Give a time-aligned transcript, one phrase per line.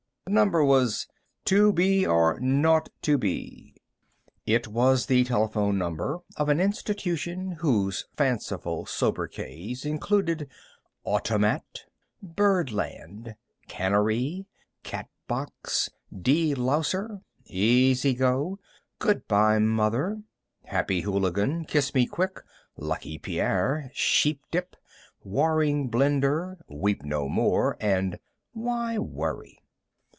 [0.27, 1.07] The number was:
[1.43, 3.75] "2 B R 0 2 B."
[4.45, 10.49] It was the telephone number of an institution whose fanciful sobriquets included:
[11.03, 11.81] "Automat,"
[12.23, 13.35] "Birdland,"
[13.67, 14.45] "Cannery,"
[14.85, 18.57] "Catbox," "De louser," "Easy go,"
[18.99, 20.21] "Good by, Mother,"
[20.63, 22.39] "Happy Hooligan," "Kiss me quick,"
[22.77, 24.77] "Lucky Pierre," "Sheepdip,"
[25.25, 28.17] "Waring Blendor," "Weep no more" and
[28.53, 29.57] "Why Worry?"